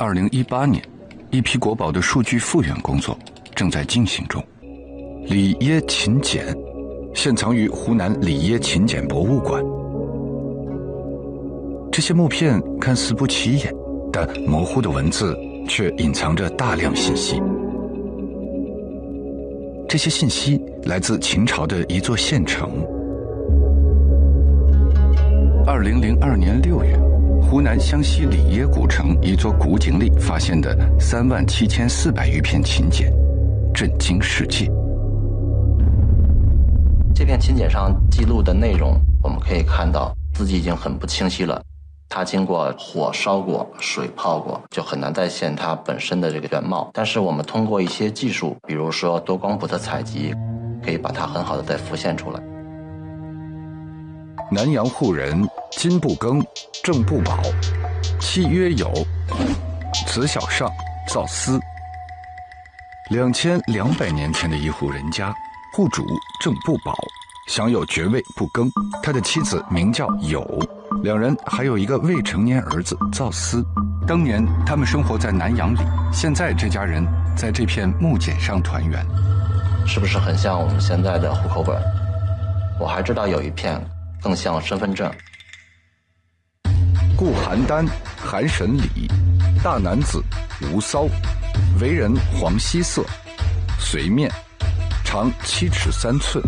[0.00, 0.82] 二零一八年，
[1.30, 3.14] 一批国宝的数据复原工作
[3.54, 4.42] 正在进行中。
[5.26, 6.56] 里耶秦简
[7.14, 9.62] 现藏于湖南里耶秦简博物馆。
[11.92, 13.74] 这些木片看似不起眼，
[14.10, 15.36] 但模糊的文字
[15.68, 17.38] 却隐藏着大量信息。
[19.86, 22.70] 这些信息来自秦朝的一座县城。
[25.66, 26.98] 二零零二年六月，
[27.40, 33.12] 湖南湘西里耶古城一座古井里发现的三万七千四百余片秦简，
[33.74, 34.70] 震惊世界。
[37.14, 41.60] 这片秦简上记录的内容，我们可以看到字迹已经很不清晰了。
[42.08, 46.90] 它经过火烧过、水泡过，就很难再现它本身的这个原貌。
[46.92, 50.34] 但是我们通过一些技术，比如说多光谱的采集，
[50.84, 52.40] 可以把它很好的再浮现出来。
[54.52, 56.44] 南阳户人金不更、
[56.82, 57.38] 郑不保，
[58.18, 58.92] 妻曰友，
[60.08, 60.68] 子小上，
[61.08, 61.56] 造丝。
[63.10, 65.32] 两千两百年前的一户人家，
[65.72, 66.04] 户主
[66.42, 66.98] 郑不保
[67.46, 68.68] 享有爵位不更，
[69.00, 70.44] 他的妻子名叫友。
[71.04, 73.64] 两人还有一个未成年儿子赵思，
[74.04, 75.78] 当年他们生活在南阳里，
[76.12, 77.06] 现在这家人
[77.36, 79.06] 在这片木简上团圆，
[79.86, 81.80] 是不是很像我们现在的户口本？
[82.80, 83.80] 我还知道有一片
[84.20, 85.10] 更像身份证。
[87.16, 89.10] 故邯郸韩神礼，
[89.62, 90.22] 大男子，
[90.72, 91.06] 无骚，
[91.80, 93.04] 为人黄皙色，
[93.78, 94.30] 随面，
[95.04, 96.42] 长七尺三寸，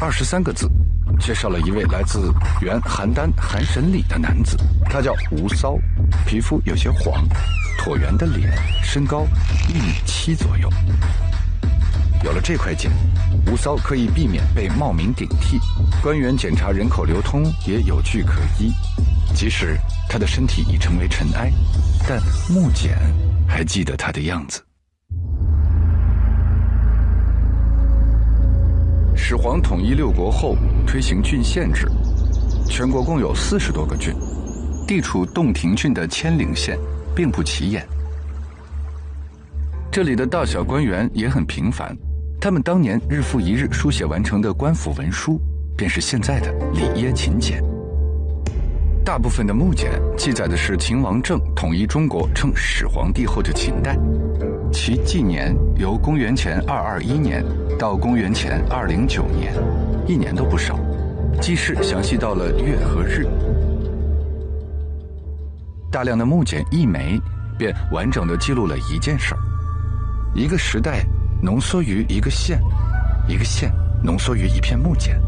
[0.00, 0.70] 二十三个字。
[1.20, 4.56] 介绍了一位来自原邯郸韩神里的男子，
[4.86, 5.78] 他叫吴骚，
[6.26, 7.24] 皮肤有些黄，
[7.78, 8.50] 椭圆的脸，
[8.82, 9.24] 身高
[9.68, 10.68] 一米七左右。
[12.24, 12.90] 有了这块茧，
[13.50, 15.58] 吴骚可以避免被冒名顶替，
[16.02, 18.72] 官员检查人口流通也有据可依。
[19.34, 19.76] 即使
[20.08, 21.50] 他的身体已成为尘埃，
[22.06, 22.20] 但
[22.50, 22.96] 木简
[23.48, 24.62] 还记得他的样子。
[29.16, 30.56] 始皇统一六国后，
[30.86, 31.88] 推行郡县制，
[32.68, 34.14] 全国共有四十多个郡。
[34.86, 36.76] 地处洞庭郡的千陵县
[37.14, 37.86] 并不起眼，
[39.90, 41.96] 这里的大小官员也很平凡，
[42.42, 45.40] 他们当年日复一日书写完成的官府文书，
[45.76, 47.62] 便是现在的里耶秦简。
[49.04, 53.96] 大部分的木简记载的是秦王政统一中国称始皇帝后的秦代，
[54.72, 57.44] 其纪年由公元前二二一年
[57.78, 59.54] 到公元前二零九年，
[60.08, 60.76] 一年都不少。
[61.40, 63.24] 记事详细到了月和日，
[65.92, 67.20] 大量的木简一枚，
[67.56, 69.38] 便完整的记录了一件事儿：
[70.34, 71.06] 一个时代
[71.44, 72.62] 浓缩于一个县，
[73.26, 75.20] 一个县浓缩于一片木简。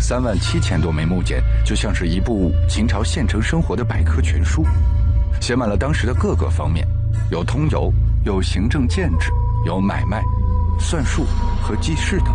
[0.00, 4.64] 三万七千多枚木简，就像是一部秦朝县城生活的百科全书，
[5.38, 6.88] 写满了当时的各个方面，
[7.30, 7.92] 有通邮，
[8.24, 9.30] 有行政建制，
[9.66, 10.22] 有买卖、
[10.80, 11.26] 算术
[11.60, 12.34] 和记事等，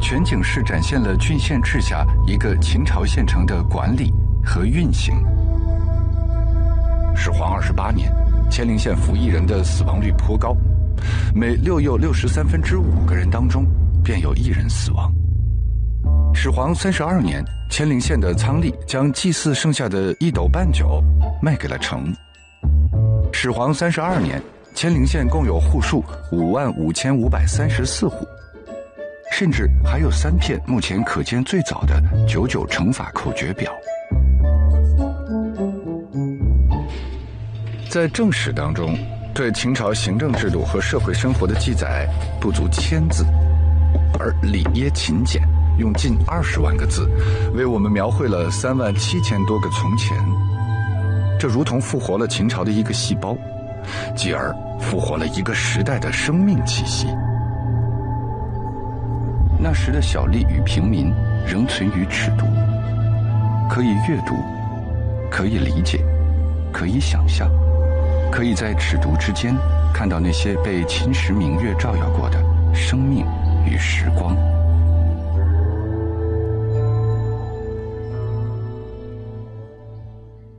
[0.00, 4.10] 全景式展现了郡县制下一个秦朝县城的管理
[4.42, 5.22] 和运行。
[7.14, 8.10] 始皇二十八年，
[8.50, 10.56] 千陵县服役人的死亡率颇高，
[11.34, 13.66] 每六又六十三分之五个人当中，
[14.02, 15.12] 便有一人死亡。
[16.34, 21.02] 始皇三十二年，千陵县的仓吏将祭祀剩下的一斗半酒
[21.42, 22.14] 卖给了城。
[23.32, 24.40] 始皇三十二年，
[24.74, 28.26] 千陵县共有户数五万五千五百三十四户，
[29.32, 33.72] 甚至还有三片目前可见最早的九九乘法口诀表。
[37.88, 38.96] 在正史当中，
[39.40, 42.06] 对秦朝行政制度和社会生活的记载
[42.38, 43.24] 不足千字，
[44.18, 45.40] 而里耶秦简。
[45.78, 47.08] 用近二十万个字，
[47.54, 50.14] 为我们描绘了三万七千多个从前。
[51.38, 53.34] 这如同复活了秦朝的一个细胞，
[54.14, 57.06] 继而复活了一个时代的生命气息。
[59.58, 61.10] 那时的小吏与平民
[61.46, 62.44] 仍存于尺度，
[63.70, 64.34] 可以阅读，
[65.30, 66.04] 可以理解，
[66.70, 67.50] 可以想象，
[68.30, 69.54] 可以在尺牍之间
[69.92, 72.42] 看到那些被秦时明月照耀过的
[72.72, 73.26] 生命
[73.66, 74.36] 与时光。